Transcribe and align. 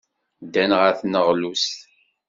Ddan 0.45 0.71
ɣer 0.79 0.93
tneɣlust. 1.01 1.75